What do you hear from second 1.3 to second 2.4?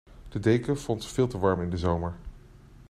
warm in de zomer.